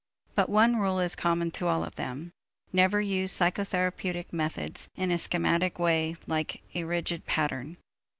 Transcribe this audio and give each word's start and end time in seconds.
But 0.33 0.49
one 0.49 0.77
rule 0.77 0.99
is 0.99 1.15
common 1.15 1.51
to 1.51 1.67
all 1.67 1.83
of 1.83 1.93
them: 1.93 2.31
never 2.73 3.01
use 3.01 3.31
psychotherapeutic 3.33 4.33
methods 4.33 4.89
in 4.95 5.11
a 5.11 5.17
schematic 5.19 5.77
way 5.77 6.15
like 6.25 6.63
a 6.73 6.85
rigid 6.85 7.27
pattern. 7.27 7.77